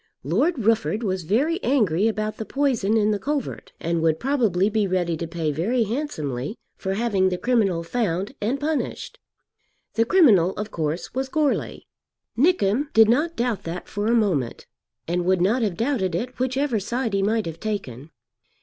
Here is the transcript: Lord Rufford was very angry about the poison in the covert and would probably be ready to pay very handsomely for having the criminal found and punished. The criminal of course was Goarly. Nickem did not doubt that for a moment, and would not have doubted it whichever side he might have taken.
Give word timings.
Lord 0.23 0.57
Rufford 0.65 1.03
was 1.03 1.25
very 1.25 1.61
angry 1.61 2.07
about 2.07 2.37
the 2.37 2.43
poison 2.43 2.97
in 2.97 3.11
the 3.11 3.19
covert 3.19 3.71
and 3.79 4.01
would 4.01 4.19
probably 4.19 4.67
be 4.67 4.87
ready 4.87 5.15
to 5.15 5.27
pay 5.27 5.51
very 5.51 5.83
handsomely 5.83 6.57
for 6.75 6.95
having 6.95 7.29
the 7.29 7.37
criminal 7.37 7.83
found 7.83 8.33
and 8.41 8.59
punished. 8.59 9.19
The 9.93 10.05
criminal 10.05 10.53
of 10.57 10.71
course 10.71 11.13
was 11.13 11.29
Goarly. 11.29 11.83
Nickem 12.35 12.89
did 12.95 13.09
not 13.09 13.35
doubt 13.35 13.61
that 13.65 13.87
for 13.87 14.07
a 14.07 14.15
moment, 14.15 14.65
and 15.07 15.23
would 15.23 15.39
not 15.39 15.61
have 15.61 15.77
doubted 15.77 16.15
it 16.15 16.39
whichever 16.39 16.79
side 16.79 17.13
he 17.13 17.21
might 17.21 17.45
have 17.45 17.59
taken. 17.59 18.09